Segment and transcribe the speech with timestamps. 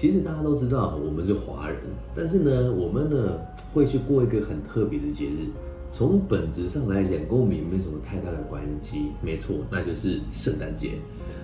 [0.00, 1.76] 其实大家都知道我们是华人，
[2.14, 3.38] 但是呢，我们呢
[3.74, 5.50] 会去过一个很特别的节日。
[5.90, 9.10] 从本质上来讲，跟我们没什么太大的关系。
[9.20, 10.92] 没错，那就是圣诞节。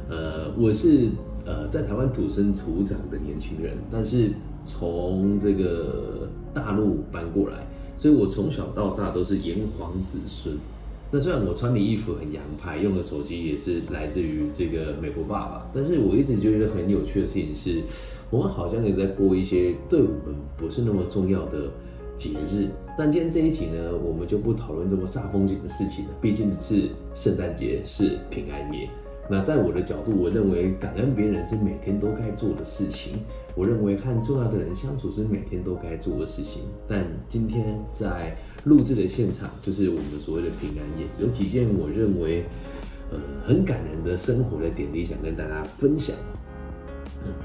[0.08, 1.10] 呃，我是
[1.44, 4.30] 呃在台湾土生土长的年轻人，但是
[4.64, 7.66] 从这个大陆搬过来，
[7.98, 10.56] 所以我从小到大都是炎黄子孙。
[11.10, 17.82] 那虽然我穿的衣服很洋派，用的手机也是来自于这个美国爸爸，但是我一直觉得很有趣的事情是，
[18.30, 21.70] 我们好像也在过一些对我们不是那么重要的
[22.16, 22.68] 节日。
[22.98, 28.88] 但今天这一集呢，我们就不讨论这么煞风景的事情了，毕竟是圣诞节，是平安夜。
[29.28, 33.18] 那在我的角度，我认为感恩别人是每天都该做的事情。
[33.54, 36.62] 我认为和重要的人相处是每天都该做的事情。
[36.86, 42.44] 但今天在录制的现场，就是我们所谓的平安夜，有几件我认为
[43.10, 46.14] 呃很感人的生活的点滴，想跟大家分享。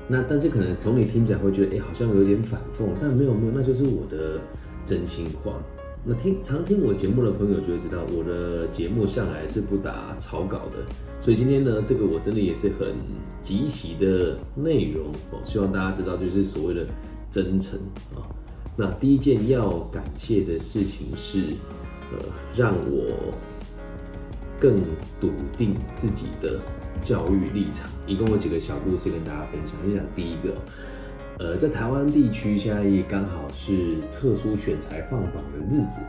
[0.08, 4.40] 那但是可能从你听起来会觉得，哎，好像有点反讽，但没有没有，那就是我的
[4.86, 5.54] 真心话。
[6.04, 10.84] 那听常听我节目的朋友就会知道，我的节目向来是不打草稿的，
[11.20, 12.96] 所以今天呢，这个我真的也是很
[13.40, 16.88] 极其的内容哦，希望大家知道，就是所谓的
[17.30, 17.80] 真诚
[18.16, 18.26] 啊。
[18.76, 21.40] 那第一件要感谢的事情是，
[22.12, 23.32] 呃，让我
[24.60, 24.76] 更
[25.20, 26.60] 笃定自己的
[27.04, 27.88] 教育立场。
[28.08, 29.76] 一共有几个小故事跟大家分享。
[29.86, 30.56] 先讲第一个。
[31.42, 36.00] 呃，在台湾地区现在也刚好是特殊选材放榜的日子。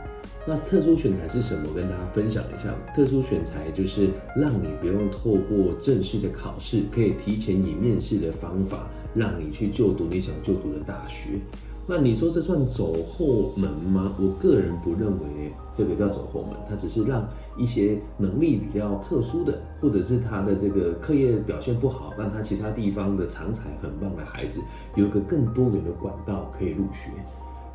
[0.45, 1.73] 那特殊选材是什么？
[1.73, 2.71] 跟大家分享一下。
[2.95, 11.39] 特殊选材就是让你不用透过正式的考试，可以提前以面试的方法，让你去就读你想就读的大学。
[11.85, 14.15] 那你说这算走后门吗？
[14.17, 24.61] 我个人不认为这个叫走后门，它只是让一些能力比较特殊的，或者是他的这个课业表现不好，但他其他地方的长才很棒的孩子，
[24.95, 27.09] 有一个更多元的管道可以入学。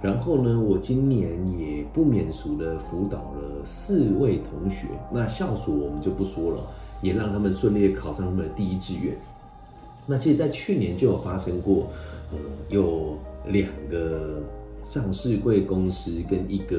[0.01, 6.63] 然后呢，我今年也不免俗的辅导了四位同学，那校属我们就不说了，
[7.03, 9.15] 也让他们顺利考上他们的第一志愿。
[10.09, 11.91] 那其实，在去年就有发生过，
[12.33, 12.39] 呃，
[12.69, 13.17] 有。
[13.47, 14.43] 两个
[14.85, 16.77] 上市贵公司跟一个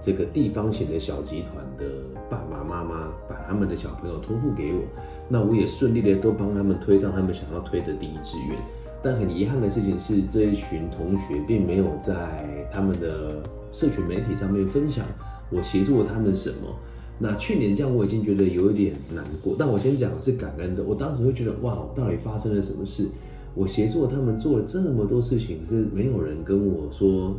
[0.00, 1.84] 这个地方型的小集团的
[2.28, 4.82] 爸爸妈妈，把他们的小朋友托付给我，
[5.28, 8.58] 那我也顺利的都帮他们推上他们想要推的第一志愿。
[9.00, 15.06] 但很遗憾的事情是，这一群同学并没有在他们的社群媒体上面分享
[15.50, 16.76] 我协助了他们什么。
[17.18, 20.82] 那去年这样我已经觉得有一点难过，但我先讲是感恩的。
[20.82, 23.06] 我当时会觉得，哇，到底发生了什么事？
[23.54, 27.34] 我协助他们做了这么多事情，是没有人跟我说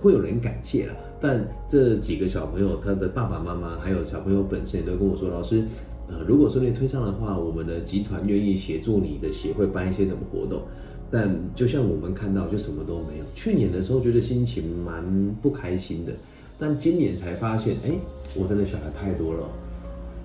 [0.00, 0.94] 会有人感谢了。
[1.20, 5.64] 但这几个小朋友，他的爸爸妈妈还有小朋友本身也都跟我说：“老师，
[6.08, 10.62] 呃，如果顺利推上的话，我们的集团愿意协助你的协会办一些什么活动。”
[11.10, 13.24] 但就像我们看到，就什么都没有。
[13.34, 16.12] 去年的时候觉得心情蛮不开心的，
[16.58, 17.98] 但今年才发现，哎，
[18.34, 19.48] 我真的想的太多了，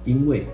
[0.06, 0.46] 因为。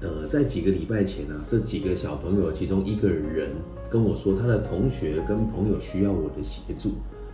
[0.00, 3.52] 呃，在几个礼拜前呢，这几个小朋友其中一个人
[3.88, 6.90] 跟我说，他的同学跟朋友需要我的协助。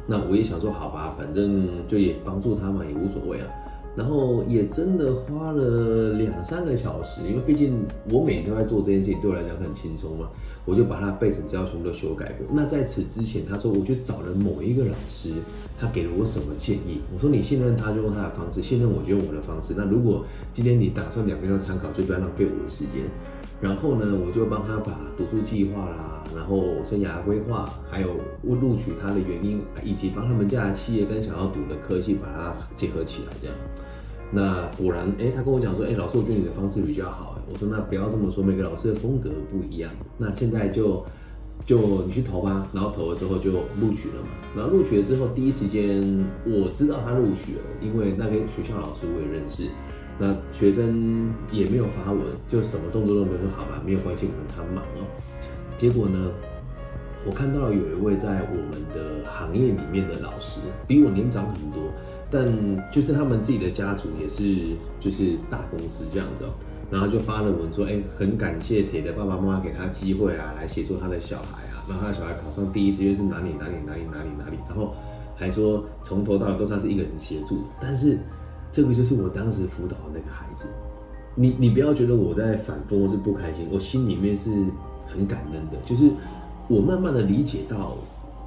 [0.07, 3.47] 那我也想说，好吧，反正就也帮助他嘛，也无所谓啊。
[3.97, 10.29] 然后也真的花了两三个小时，因为毕竟我每天都在做这件事情，对我来讲很轻松嘛。
[10.65, 12.47] 我就把它背成资料全部都修改过。
[12.53, 15.31] 那在此之前，他说我去找了某一个老师，
[15.79, 17.01] 他给了我什么建议？
[17.13, 19.75] 我说你信任他就用他的方式，信任我就用我的方式。
[19.77, 23.05] 那如果今天你打算两边都参考，就不要浪费我的时间。
[23.61, 28.09] 然后呢，我就帮他把读书计划啦，然后生涯规划，还有
[28.43, 33.57] 录取他的原因，以及帮他们家企业跟想要读的科技把它结合起来，这样。
[34.33, 37.37] 那果然，哎，他跟我讲说，哎，老师，我觉得你的方式比较好。
[37.53, 39.91] 我说，那不要这么说，每个老师的风格不一样。
[40.19, 41.05] 那现在就
[41.67, 44.29] 就你去投吧，然后投了之后就录取了嘛。
[44.57, 49.65] 然后录取了之后，第一时间我知道他录取了，因为那个学校老师我也认识。
[50.23, 55.07] 那学生也没有发文，就什么动作都没有，说好吧，没有关系，我们他忙哦。
[55.79, 56.31] 结果呢，
[57.25, 61.85] 我看到有一位在我们的行业里面的老师，比我年长很多，
[62.31, 62.47] 但
[62.93, 66.51] 就是他们自己的家族也是就是大公司这样子哦。
[66.91, 74.95] 然后就发了文说，哎，很感谢谁的爸爸妈妈给他机会啊，来协助他的小孩啊，让他的小孩考上第一志愿是哪里哪里哪里哪里哪里，然后
[75.35, 78.19] 还说从头到尾都他是一个人协助，但是。
[78.73, 80.69] 这个就是我当时辅导的那个孩子，
[81.35, 84.51] 你你不要觉得我在反讽或是不开心，我心里面是
[85.07, 85.77] 很感恩的。
[85.85, 86.11] 就是
[86.69, 87.97] 我慢慢的理解到，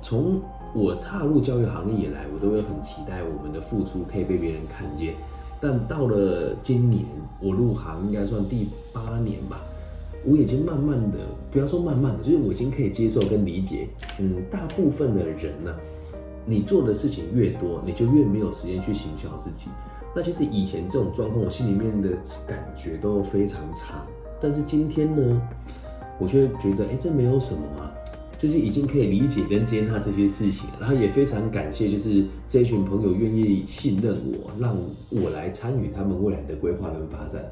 [0.02, 0.42] 从
[0.74, 5.14] 我踏入教育行业以来，我都会很期待我们的付出可以被别人看见。
[5.60, 7.06] 但到了今年，
[7.40, 9.62] 我入行应该算第八年吧，
[10.26, 11.20] 我已经慢慢的，
[11.52, 13.88] 不要说慢慢的，就是我已经可以接受跟理解，
[14.20, 15.74] 嗯，大部分的人呢，
[16.46, 19.68] 你做的事情越多，你就越没有时间去行销自己。
[20.16, 22.10] 那其实以前这种状况，我心里面的
[22.48, 24.06] 感觉都非常差。
[24.40, 25.42] 但是今天呢，
[26.20, 27.92] 我却觉得，哎，这没有什么啊，
[28.38, 34.78] 就是已经可以理解跟接纳这些事情，然后也非常感谢，就是这一群朋友愿意信任我，让
[35.10, 37.44] 我来参与他们未来的规划跟发展。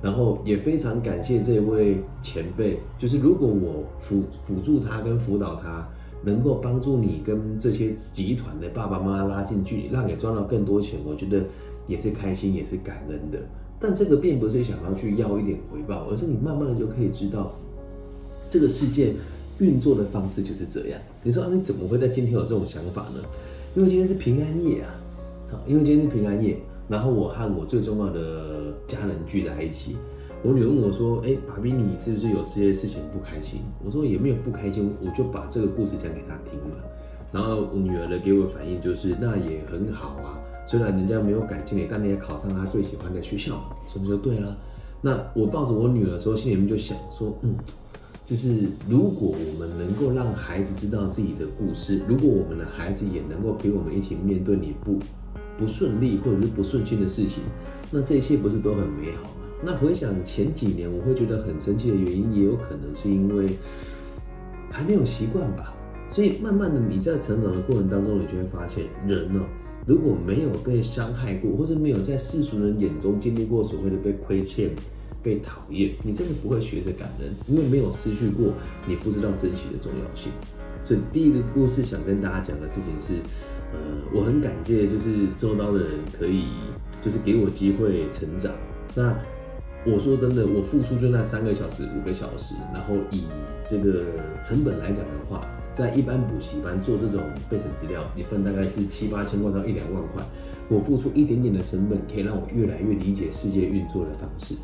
[0.00, 5.88] 然后也非常感谢这位前辈，就是如果我辅辅助他跟辅导他，
[6.22, 11.42] 能够帮助你跟这些集团的爸爸妈妈拉近距离，让你赚到更多钱，我觉得
[11.86, 13.38] 也是开心，也是感恩的。
[13.80, 17.52] 但这个并不是想要去要一点回报，而是你慢慢的就可以知道，
[18.50, 19.14] 这个世界
[19.58, 21.00] 运作的方式就是这样。
[21.22, 23.22] 你说啊，你怎么会在今天有这种想法呢？
[23.76, 24.94] 因为今天是平安夜啊，
[25.50, 26.58] 好，因为今天是平安夜。
[26.88, 29.96] 然后我和我最重要的家人聚在一起，
[30.42, 36.76] 我女儿问我说：“哎，爸比，你是不是有这些事情不开心？”我说：“也没有不开心，我就把这个故事讲给她听嘛。”
[37.32, 44.56] 然后我女儿的给我反应就是：“那也很好啊，虽然人家没有改进你，但你也考上她最喜欢的学校，所以就对了。”
[45.02, 47.56] 那我抱着我女儿的时候，心里面就想说：“嗯，
[48.24, 54.98] 就是如果我们能够让孩子知道自己的故事，如果我们的孩子也能够陪我们一起面对你不。”
[55.58, 57.42] 不顺利或者是不顺心的事情，
[57.90, 59.47] 那这一切不是都很美好吗？
[59.62, 63.56] 那回想前几年，我会觉得很生气的原因，也有可能是因为
[64.70, 65.74] 还没有习惯吧。
[66.08, 69.40] 所以慢慢的你在成长的过程当中，你就会发现，人呢
[69.86, 74.70] 如果没有被伤害过，或者没有在世俗人眼中经历过所谓的被亏欠、
[75.22, 78.52] 被讨厌，你真的不会学着感恩，因为没有失去过，
[78.86, 80.30] 你不知道珍惜的重要性。
[80.82, 83.20] 所以第一个故事想跟大家讲的事情是。
[83.70, 83.78] 呃，
[84.14, 86.44] 我很感谢，就是周遭的人可以，
[87.02, 88.50] 就是给我机会成长。
[88.94, 89.14] 那
[89.92, 93.24] 我说真的，我付出就那三个小时、五个小时，然后以
[93.64, 94.04] 这个
[94.42, 100.22] 成本来讲的话，在一般补习班做这种备审资料，一份大概是七八千块到一两万块。
[100.68, 104.54] 我付出一点点的成本，可以让我越来越理解世界运作的方式。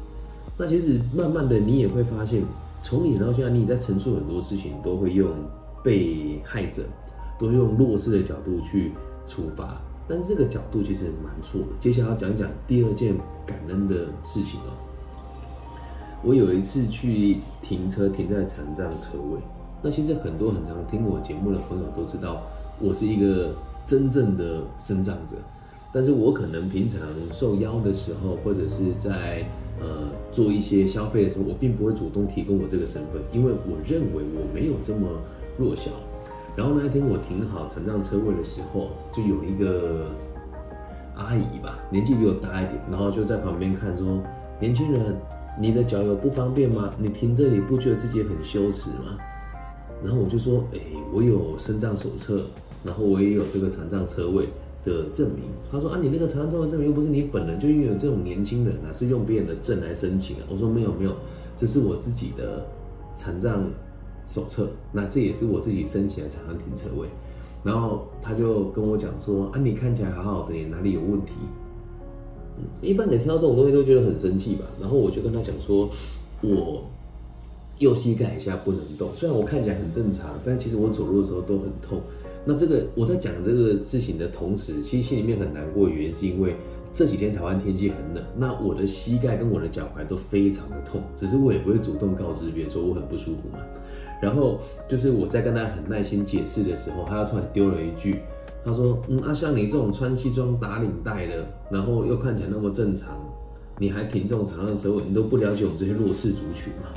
[0.58, 2.42] 那其实慢慢的，你也会发现，
[2.82, 5.30] 从以前到现在，你在陈述很多事情，都会用
[5.82, 6.82] 被害者。
[7.36, 8.92] 都用弱势的角度去
[9.26, 11.66] 出发，但是这个角度其实蛮错的。
[11.80, 13.12] 接下来要讲讲第二件
[13.44, 14.70] 感恩的事情哦。
[16.24, 19.38] 我有一次去停车，停在残障车位。
[19.82, 22.40] 那其实很多很常听我节目的朋友都知道，
[22.80, 23.54] 我是一个
[23.84, 25.36] 真正的生障者。
[25.92, 27.00] 但是我可能平常
[27.30, 29.46] 受邀的时候，或者是在
[29.78, 35.06] 呃做一些消费的时候，我并不会主动提供我这个身份，因为我认为我没有这么
[35.58, 35.90] 弱小。
[36.56, 40.06] 然后那一天我停好乘障车位的时候，就有一个
[41.14, 44.22] 阿姨吧，年纪比我大一点，然后就在旁边看说
[44.58, 45.14] ：“年轻人，
[45.60, 46.92] 你的脚有不方便吗？
[46.98, 49.18] 你停这里不觉得自己很羞耻吗？”
[50.04, 50.78] 然后我就说：“哎，
[51.12, 52.44] 我有身障手册，
[52.82, 54.48] 然后我也有这个残障车位
[54.84, 61.12] 的证明。”他说：“啊，你那个残障车位证明又不是你本人就拥有这种年轻人啊，是用别人的证来申请啊。”我说：“没有没有，
[61.56, 62.66] 这是我自己的
[63.14, 63.64] 残障。”
[64.26, 67.06] 手册，那这也是我自己申请的残障停车位，
[67.62, 71.34] 然后他就跟我讲说啊，你看起来好好的，哪里有问题？
[72.80, 74.64] 一般你听到这种东西都觉得很生气吧？
[74.80, 75.88] 然后我就跟他讲说，
[76.40, 76.84] 我
[77.78, 82.00] 右膝盖一下不能动，虽然我看起来很正常，但其实我走路的时候都很痛。
[82.44, 86.54] 那这个我在讲这个事情的同时，其实心里面很难过，原因是因为
[86.92, 93.58] 这几天台湾天气很冷，那我的膝盖跟我的脚踝都非常的痛，只是我也不会主动告知别人说我很不舒服嘛。
[94.22, 98.20] 然后就是我在跟他很耐心解释的时候，他又突然丢了一句，
[98.64, 103.14] 他说：“嗯，啊，像你这种穿西装打领带的，然后又看起来那么正常，
[103.78, 106.88] 你还停这种场的车位，你都不了解我们这些弱势族群吗？”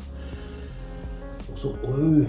[1.51, 2.25] 我说：“喂，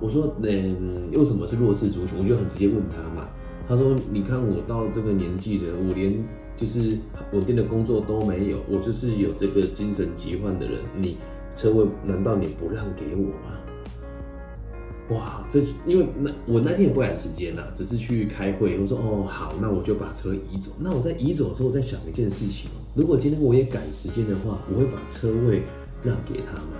[0.00, 2.18] 我说，嗯，为什么是弱势族群？
[2.18, 3.28] 我就很直接问他嘛。
[3.68, 6.22] 他说：你看我到这个年纪的，我连
[6.56, 6.98] 就是
[7.32, 11.16] 稳定的工作都没有，我就是有这个精神疾患的人，你
[11.54, 13.56] 车位难道你不让给我吗？”
[15.10, 18.78] 哇，这因为那我那天也不赶时间呐，只是去开会。
[18.78, 20.70] 我说哦好，那我就把车移走。
[20.80, 25.62] 那我在移走的时候，我在想一件事情如果今天我也赶时间的话，我会把车位
[26.04, 26.78] 让给他吗？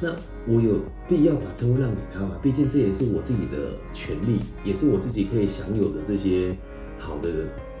[0.00, 0.08] 那
[0.52, 2.36] 我有必要把车位让给他吗？
[2.42, 6.56] 毕竟这也是我自己的权利，也是我自己可以享有的这些
[6.98, 7.30] 好的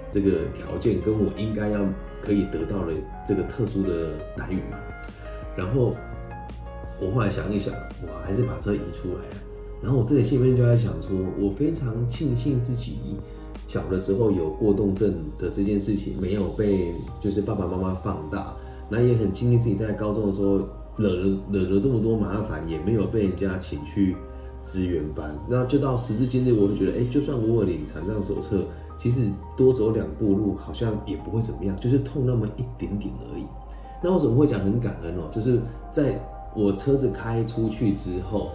[0.08, 1.84] 这个条件，跟我应该要
[2.22, 2.92] 可以得到的
[3.26, 4.78] 这个特殊的待遇嘛。
[5.56, 5.96] 然后。
[7.00, 9.36] 我后来想一想，我还是把车移出来了。
[9.82, 12.98] 然后我自己心里面就在想说，我非常庆幸自己
[13.66, 18.54] 小的时候有过动症的这件事情没有被就是爸爸妈妈放大。
[18.88, 20.58] 那也很庆幸自己在高中的时候
[20.96, 24.16] 惹了惹了这么多麻烦，也没有被人家请去
[24.62, 25.32] 支援班。
[25.48, 28.64] 那就到时至今日，我会觉得，哎，就算我有领残障手册，
[28.98, 33.44] 其实多走两步路好像也不会怎么样，就是痛那么一点点而已。
[34.02, 35.30] 那我怎么会讲很感恩哦？
[35.32, 35.60] 就是
[35.92, 36.20] 在
[36.54, 38.50] 我车子开出去之后，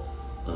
[0.45, 0.53] 呃，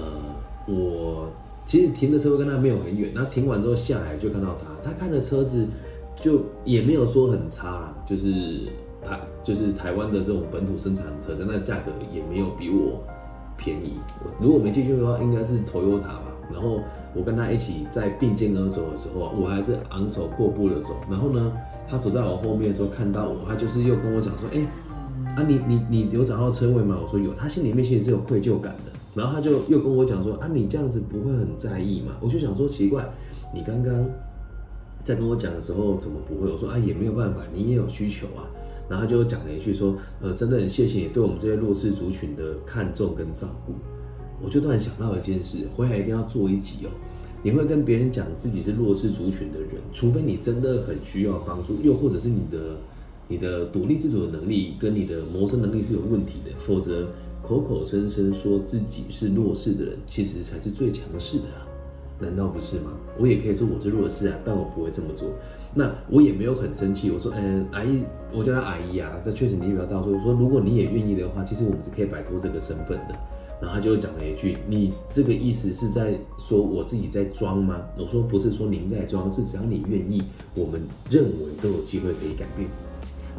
[0.67, 1.29] 我
[1.65, 5.65] 其实停的车位跟他没有很远，那停完之后下来就看到他，他开的车子
[6.19, 8.61] 就也没有说很差啦，就是。
[9.01, 13.01] 台就是台湾的这种本土生产的车，在那价格也没有比我
[13.55, 13.93] 便宜。
[14.41, 16.25] 如果没记错的话，应该是 Toyota 吧。
[16.51, 16.81] 然后
[17.15, 20.97] 我跟他一起在并肩而走的时候，我还是昂首阔步的走。
[21.09, 21.49] 然后呢，
[21.87, 24.67] 他走在我后面的时候看到我，他就是又跟我讲说：“哎，
[25.35, 27.33] 啊你你你有找到车位吗？”我说有。
[27.33, 28.91] 他心里面其实是有愧疚感的。
[29.15, 33.07] 然后他就又跟我讲说：“啊你这样子不会很在意吗？”我就想说奇怪，
[33.53, 34.05] 你刚刚
[35.03, 36.51] 在跟我讲的时候怎么不会？
[36.51, 38.45] 我说：“啊也没有办法，你也有需求啊。”
[38.87, 43.73] 然后就讲了一句说，呃，真的很谢谢你对我们这些弱势族群的看重跟照顾。
[44.43, 46.89] 我就突然想到一件事，回来一定要做一集哦。
[47.43, 52.77] 你会跟别人讲自己是弱势族群的人，除非你真的很需要帮助，又或者是你的
[53.29, 57.07] 你的独立自主的能力跟你的谋生能力是有问题的，否则
[57.43, 61.65] 口口声声说自己是弱势的人，其实才是最强势的啊。
[62.19, 62.91] 难道不是吗？
[63.17, 65.29] 我也可以说我是弱势啊，但我不会这么做。
[65.73, 69.21] 那我也没有很生气，我说，嗯，阿姨，我叫她阿姨啊。
[69.23, 73.15] 但确实你比较大说，我说如果你也愿意的话，其实我们是可以摆脱这个身份的。
[73.61, 77.79] 然后他就讲了一句，你这个意思是在说我自己在装吗？
[77.97, 80.23] 我说不是说您在装，是只要你愿意，
[80.55, 81.31] 我们认为
[81.61, 82.67] 都有机会可以改变。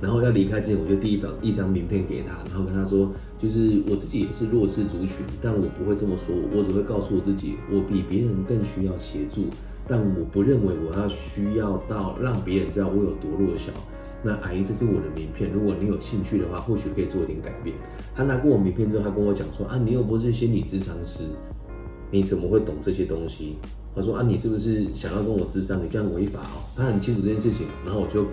[0.01, 9.45] 然后要离开之前，我就递一张一张名片给他，然后跟他说，就是我自己也是弱势族群，但我不会这么说，我只会告诉我自己，我比别人更需要协助，
[9.87, 13.71] 但我不认为我要需要到让别人知道我有多弱小。
[14.23, 17.77] 那阿姨，这是我的名片，如果你有兴趣的话，或许可以做一点改变。
[18.15, 21.25] 他拿过我名片之后，他跟我讲说，啊，你又不是心理咨商师，
[22.11, 23.57] 你怎么会懂这些东西？
[23.95, 25.83] 他说，啊，你是不是想要跟我咨商？
[25.85, 26.65] 你这样违法哦。
[26.77, 28.25] 他很清楚这件事情，然后我就。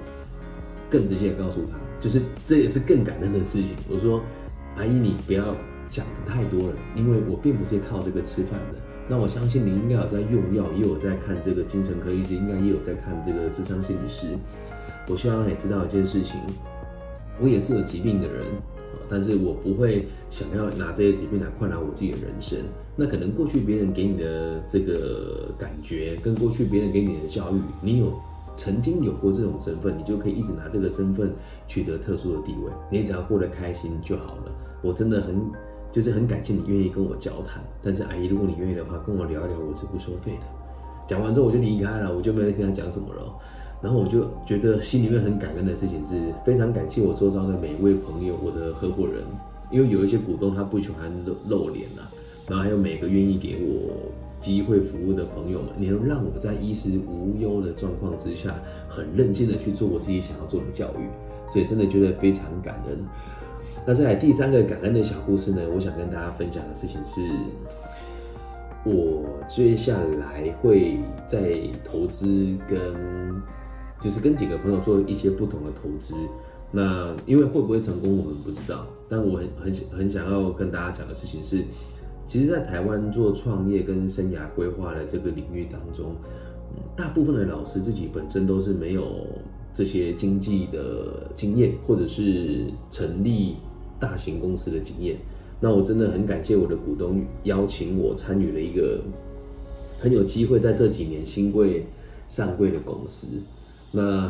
[0.90, 3.72] 更直接的告诉他，就是这也是更感恩的事情。
[3.90, 4.22] 我说，
[4.78, 5.56] 阿姨，你不要
[5.90, 8.80] 讲的太多了，因为我并不是靠这个吃饭的。
[9.10, 14.28] 那我相信你应该有在用药，也有在看这个精神科医师，应该也有在看这个智商心理师。
[15.08, 16.40] 我希望你知道一件事情，
[17.42, 18.46] 我也是有疾病的人，
[19.10, 22.60] 但是我不会想要拿这些疾病来困扰我自己的人生。
[22.96, 28.14] 那可能过去别人给你的这个感觉，跟过去别人给你的教育，你有。
[28.58, 31.32] 曾经有过这种身份，你就可以一直拿这个身份
[31.68, 32.72] 取得特殊的地位。
[32.92, 34.52] 你只要过得开心就好了。
[34.82, 35.40] 我真的很，
[35.92, 37.64] 就是很感谢你愿意跟我交谈。
[37.82, 40.48] 但是阿姨，如果你愿意的话，跟我聊一聊，我是不收费的。
[41.08, 43.24] 讲完之后我就离开了，我就没有跟他讲什么了。
[43.80, 49.24] 然后我就觉得心里面很感恩的事情是，非常感谢我周遭的每一位朋友，我的合伙人，
[49.72, 52.02] 因为有一些股东他不喜欢露露脸呐，
[52.50, 54.12] 然后还有每个愿意给我。
[54.40, 58.56] 机会服务的朋友们，你能让我在衣食无忧的状况之下，
[58.88, 61.10] 很任性的去做我自己想要做的教育，
[61.52, 62.98] 所以真的觉得非常感恩。
[63.86, 65.62] 那再来第三个感恩的小故事呢？
[65.74, 67.22] 我想跟大家分享的事情是，
[68.86, 72.78] 我接下来会在投资跟
[74.00, 76.14] 就是跟几个朋友做一些不同的投资。
[76.72, 78.86] 那因为会不会成功，我们不知道。
[79.10, 81.64] 但我很很很想要跟大家讲的事情是。
[82.28, 86.14] 其实，在台湾做创业跟生涯规划的这个领域当中，
[86.94, 89.26] 大部分的老师自己本身都是没有
[89.72, 93.56] 这些经济的经验，或者是成立
[93.98, 95.16] 大型公司的经验。
[95.62, 99.02] 那我真的很感谢我的股东邀请我参与了一个
[99.98, 101.86] 很有机会在这几年新贵
[102.28, 103.40] 上柜的公司。
[103.94, 104.30] 那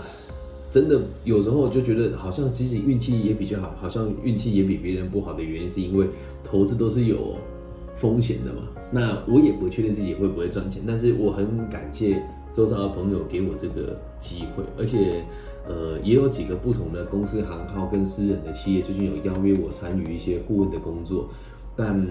[0.69, 6.07] 真的有时候就觉得，好像即使运气也比较好，好像运气也比别人不好的原因，是因为
[6.43, 7.35] 投资都是有。
[7.97, 8.61] 风险的嘛，
[8.91, 12.23] 那我也不确定自己会不会赚钱，但是我很感谢
[12.53, 15.25] 周遭的朋友给我这个机会，而且，
[15.67, 21.29] 呃，也有几个不同的公司行号跟私人的企业最近有邀约我参与一些顾问的工作，
[21.75, 22.07] 但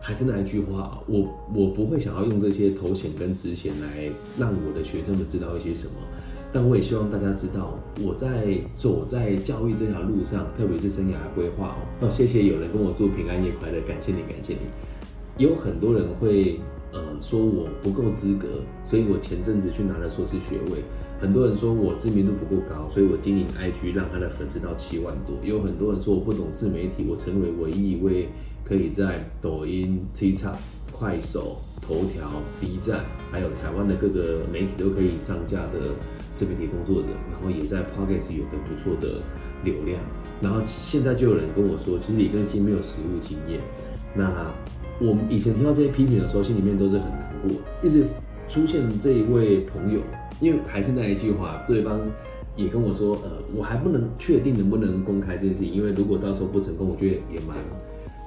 [0.00, 5.94] 还是那一句话，我我不会想要用这些头衔跟职衔来让我的学生们知道一些什么，
[6.52, 14.60] 但我也希望大家知道我在走在教育这条路上，特别是生涯规划哦，哦，谢谢有人跟我祝平安夜快乐，感谢你，感谢你。
[15.38, 16.60] 有很多人会
[16.92, 18.48] 呃说我不够资格，
[18.82, 20.82] 所以我前阵子去拿了硕士学位。
[21.20, 25.36] 很多人说我知名度不够高，所以我经营 IG 让他的粉丝到七万多。
[25.42, 28.28] 有很多人说我不懂自媒体，我成为唯一一位
[28.64, 30.54] 可以在抖音、TikTok、
[30.92, 32.28] 快手、头条、
[32.60, 35.94] B 站，还有台湾的各个媒体都可以上架的
[36.32, 39.20] 自媒体工作者，然后也在 Pocket 有个不错的
[39.64, 40.00] 流量。
[40.40, 43.60] 然后现在就有人跟我说，其实李根基没有实务经验。
[44.14, 44.52] 那
[45.00, 47.50] 我们以前听到这些批评的时候，心里面都是很难过。
[47.82, 48.04] 一直
[48.48, 50.00] 出现这一位朋友，
[50.40, 52.00] 因为还是那一句话，对方
[52.56, 57.56] 也跟我说，呃，我还不能确定能不能公开这件事情，因为如果到时候不成功，我觉得也蛮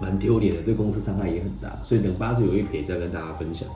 [0.01, 1.77] 蛮丢脸的，对公司伤害也很大。
[1.83, 3.67] 所以等八字有一撇再跟大家分享。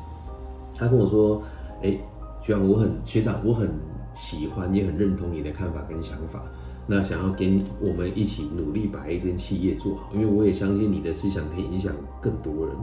[0.74, 1.44] 他跟我说，
[1.84, 1.98] 哎，
[2.42, 3.70] 学长，我很学长，我很
[4.14, 6.44] 喜欢，也很认同你的看法跟想法。
[6.88, 12.76] 那想要跟我们一起努力把一间企业做好，因为我也相信你的思想可以影响更多人。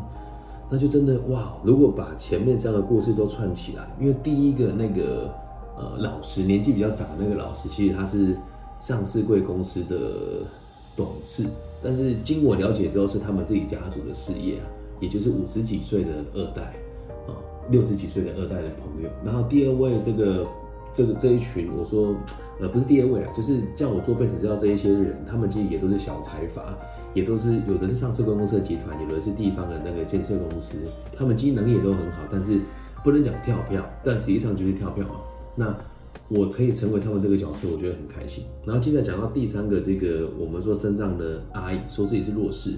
[0.68, 1.52] 那就真的哇！
[1.62, 5.32] 如果把前面三个故事都串起来，因为第一个那个
[5.76, 8.36] 呃老师年纪比较长的那个老师，其实他是
[8.80, 10.44] 上市贵公司的
[10.96, 11.44] 董事，
[11.82, 14.66] 但是经我了解之后，是他们自己家族的事业啊，
[14.98, 16.62] 也就是五十几岁的二代
[17.28, 17.36] 啊，
[17.70, 19.08] 六十几岁的二代的朋友。
[19.24, 20.44] 然后第二位这个。
[20.94, 22.14] 这个这一群，我说，
[22.62, 26.78] 呃，不是第二位啊，就是叫我做辈子知道这一些人，他们其实也都是小财阀，
[27.12, 30.76] 也都是有的是上市公司的集团，有的是地方的那个建设公司，
[31.16, 32.60] 他们经营能力也都很好，但是
[33.02, 35.16] 不能讲跳票，但实际上就是跳票嘛。
[35.56, 35.76] 那
[36.28, 38.44] 我可以成为他们这个角色，我觉得很开心。
[38.64, 42.74] 然后接着讲到第三个，这个我们说身障的阿姨，说自己是弱势。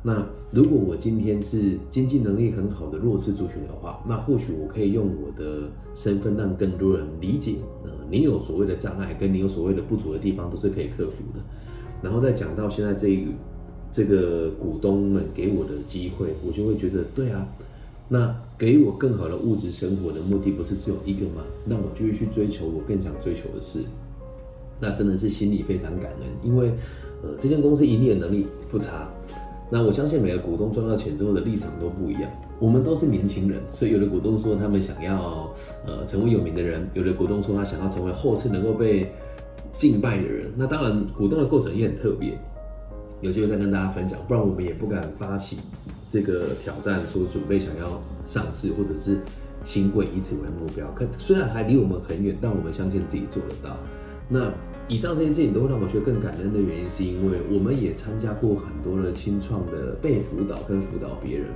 [0.00, 11.40] 那如果我今天是经济能力很好的弱势族群的话，那或许我可以用我的身份让更多人理解，呃，你有所谓的障碍，跟你有所谓的不足的地方都是可以克服的。
[12.00, 13.26] 然后再讲到现在这一
[13.90, 17.48] 这个股东们给我的机会，我就会觉得，对啊，
[18.08, 21.42] 那给我更好的物质生活的目的不是只有一个吗？
[21.66, 23.80] 那我就会去追求我更想追求的事。
[24.80, 26.72] 那真的是心里非常感恩，因为
[27.24, 29.10] 呃，这间公司盈利的能力不差。
[29.70, 32.30] 那我相信每个股东赚到钱之后的立场都不一样。
[32.58, 35.52] 我们都是年轻人，所以有的股东说他们想要
[35.86, 39.12] 呃成为有名的人，有的股东说他想要成为后世能够被
[39.76, 40.50] 敬拜的人。
[40.56, 42.38] 那当然，股东的过程也很特别，
[43.20, 44.18] 有机会再跟大家分享。
[44.26, 45.58] 不然我们也不敢发起
[46.08, 49.18] 这个挑战，说准备想要上市或者是
[49.64, 50.90] 新贵，以此为目标。
[50.96, 53.76] 可虽然还离我们很远，但我们相信自己做得到。
[54.28, 54.50] 那。
[54.88, 61.48] 以上这件事情都会让我觉得更感恩的原因，是因为我们也参加过很多的清创的被辅导跟辅导别人，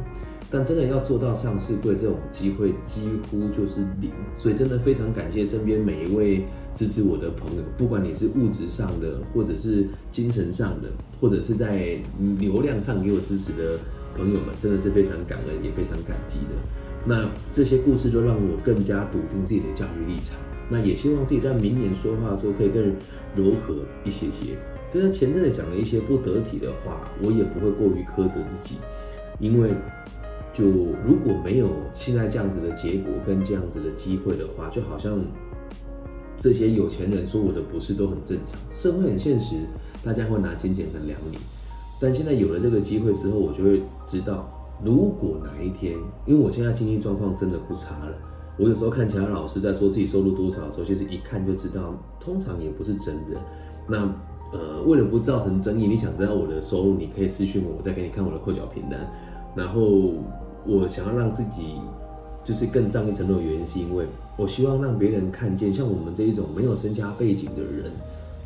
[0.51, 11.97] 但真的要做到上市柜这种机会几乎就是零，所以真的非常感谢身边每一位支持我的朋友，不管你是物质上的，或者是精神上的，或者是在
[12.39, 13.79] 流量上给我支持的
[14.15, 16.63] 朋友们，真的是非常感恩也非常感激的。
[17.07, 20.37] 那这些故事就让我更加笃定自己的教育立场。
[20.69, 22.83] 那也希望自己在明年说话的时候可以更
[23.35, 24.57] 柔和一些些。
[24.93, 28.77] 就像前阵子讲了一些不得体的话，我也不会过于苛责自己，
[29.39, 29.71] 因为
[30.53, 30.65] 就
[31.03, 35.19] 如果没有现在这样子的结果跟这样子的机会的话，就好像
[36.39, 38.61] 这些有钱人说我的不是都很正常。
[38.75, 39.57] 社会很现实，
[40.05, 41.39] 大家会拿金钱衡量你。
[41.99, 44.47] 但现在有了这个机会之后，我就会知道，
[44.85, 45.97] 如果哪一天，
[46.27, 48.15] 因为我现在经济状况真的不差了。
[48.59, 53.41] 我有时候看其他老师在说自己收入多少的时候，其实一看就知道，通常也不是真的。
[53.89, 53.99] 那
[54.53, 59.11] 呃，为了不造成争议，你想知道我的收入，你可以私信我，我再给你看我的扣缴凭单。
[59.57, 60.13] 然后
[60.67, 61.77] 我想要让自己
[62.45, 67.91] 就是更上一层楼的原因，是因为我希望让别人看见，像我们这一种没有身家背景的人，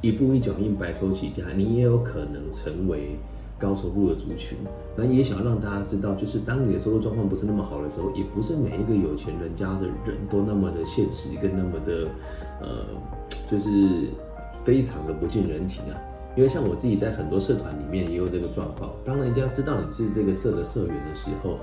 [0.00, 3.16] 一步一脚印白手起家，你也有可能成为。
[3.58, 4.58] 高收入的族群，
[4.96, 12.08] 那也想要让大家知道，就是当你的收入状况不是那么好的时候，也不是每一个有钱人家的人都那么的现实，跟那么的，
[12.60, 12.84] 呃，
[13.50, 14.08] 就是
[14.64, 15.98] 非常的不近人情啊。
[16.36, 21.58] 因为像我自己在很多社团里面也有这个状况，当人家知道你是这个社的社员的时候，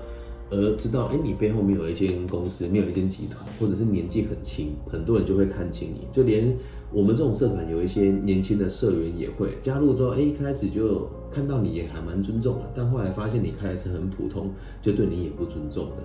[0.53, 6.55] 而知道哎你背后没有一间公司，没有一间集团，或者是年纪很轻，很多人就会看轻你，就连。
[6.95, 15.95] 我们这种社团有一些年轻的社员也会加入之后，哎，一开始就看到你也还蛮尊重的，但后来发现你开的车很普通，就对你也不尊重的。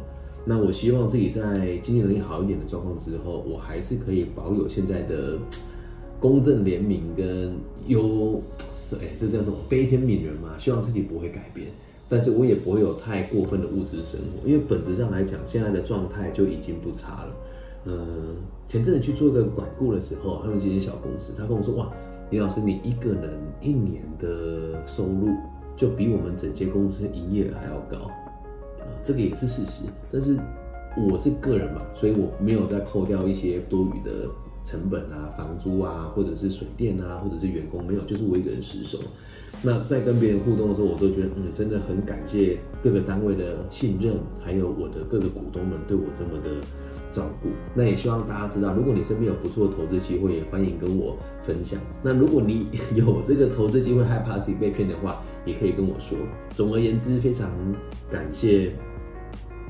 [0.46, 5.38] 那我希望自己在经济能力好一点的状况之后，我还是可以保有现在的
[6.18, 7.54] 公正廉明跟
[7.86, 8.40] 优，
[8.94, 10.56] 哎，这叫什么悲天悯人嘛？
[10.56, 11.66] 希望自己不会改变，
[12.08, 17.36] 但是我也不会有太过分的物质生活，因为本质上来讲，现在的状态就已经不差了。
[17.84, 21.90] 嗯，前阵子去做一个管顾的时候，他们这间小公司，他跟我说：“哇，
[22.30, 25.28] 李老师，你一个人一年的收入
[25.76, 28.12] 就比我们整间公司营业额还要高啊！”
[29.02, 30.36] 这个也是事实，但是
[30.96, 34.28] 我是个人嘛，所以我没有再扣掉一些多余的
[34.64, 38.98] 成本啊、房租啊，或者是水电啊，或者是员工没有，就是我一个人实手。
[39.62, 46.64] 那在跟别人互动的时候，我都觉得，嗯，真的很感谢各个单位的信任，还有我的各个股东们对我这么的
[47.10, 47.48] 照顾。
[47.74, 51.80] 那也希望大家知道，如果你身边有不错的投资机会，也欢迎跟我分享。
[52.02, 56.16] 那如果你有这个投资机会，害怕自己被骗的话，也可以跟我说。
[56.54, 57.50] 总而言之，非常
[58.08, 58.70] 感谢，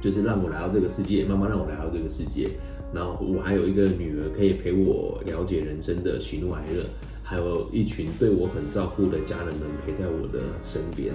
[0.02, 2.50] 就是让我来到这个世界，妈妈让我来到这个世界，
[2.92, 6.84] 然后我还有一个女儿可以陪我了解人生的喜怒哀乐。
[7.28, 11.12] 还有一群对我很照顾的家人们陪在我的身边，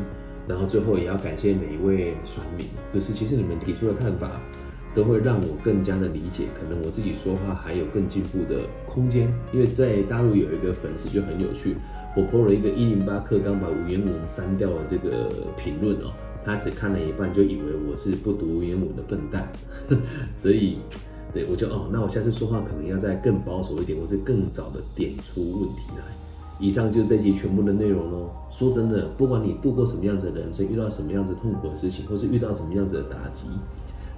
[0.48, 4.40] 然后最后也要感谢每一位酸民，就是其实你们提出的看法，
[4.94, 9.34] 都会让我更加的理解，可能我自己说话还有更进步的空间。
[9.52, 11.78] 因为在大陆有一个粉丝就很有趣，
[12.16, 16.14] 我 po 了一个一零八课刚把吴言武删掉的这个评论哦，
[16.46, 19.52] 他只看了一半就以为我是不读吴言武的笨蛋，
[20.38, 20.78] 所以。
[21.34, 26.04] 对，我就哦，那我下次说话可能要再更保守一点，或是更早的点出问题来。
[26.60, 28.30] 以上就是这集全部的内容喽。
[28.52, 33.48] 说真的，不管你度过什么样子的人生，遇到什么样子痛苦的事情，或是遇到什么样子的打击，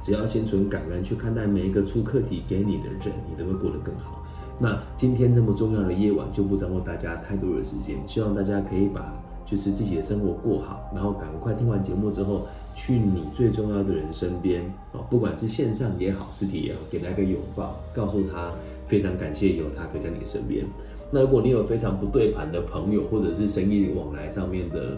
[0.01, 4.21] 只要心存感恩去看待每一个出课题给你的人，你都会过得更好。
[4.59, 9.13] 那今天这么重要的夜晚，就不耽误大家太多的时间，希望大家可以把。
[9.45, 18.51] 就是自己的生活过好，然后赶快听完节目之后，去你最重要的人身边啊，不管是线上也好，实体也好，给他一个拥抱，告诉他
[18.85, 20.65] 非常感谢有他陪在你身边。
[21.11, 24.97] 那如果你有非常不对盘的朋友，或者是生意往来上面的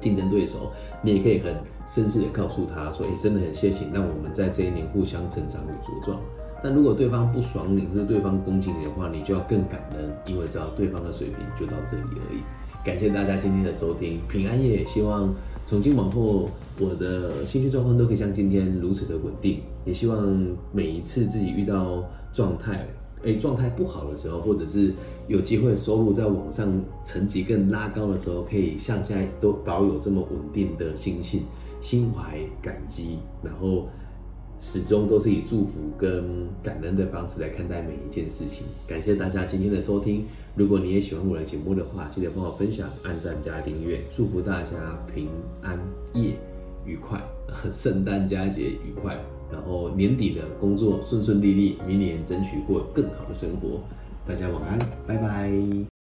[0.00, 1.54] 竞争对手，你也可以很
[1.86, 6.20] 绅士的告诉他说：“哎，真的很谢谢，让我们在这一年互相成长与茁壮。”
[6.62, 12.40] 但如果对方不爽你，或者对方攻击你的话，你就要更感恩，因为知道对方的水平就到这里而已。
[12.84, 19.60] 感谢大家今天的收听，平安夜，希望从今往后我的心绪状况都可以像今天如此的稳定。
[19.86, 22.86] 也希望每一次自己遇到状态，
[23.24, 24.92] 哎，状态不好的时候，或者是
[25.28, 31.44] 有机会收入在网上层级更拉高的时候，可以像现在都保有这么稳定的心性，
[31.80, 33.88] 心怀感激，然后。
[34.60, 38.64] 始终都是以祝福跟感恩的方式来看待每一件事情。
[38.88, 40.24] 感谢大家今天的收听。
[40.56, 44.00] 如果你也喜欢我的节目的话，记得帮我分享、按赞加订阅。
[44.08, 44.76] 祝福大家
[45.12, 45.28] 平
[45.62, 45.78] 安
[46.14, 46.36] 夜
[46.84, 47.20] 愉快，
[47.72, 49.18] 圣诞佳节愉快。
[49.52, 53.80] 然后年底的工作顺顺利利，明年争取过更好的生活。
[54.26, 55.93] 大家晚安，拜拜。